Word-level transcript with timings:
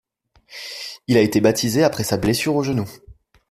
Il 1.05 1.15
a 1.15 1.21
été 1.21 1.41
baptisé 1.41 1.83
après 1.83 2.03
sa 2.03 2.17
blessure 2.17 2.55
au 2.55 2.63
genou. 2.63 2.89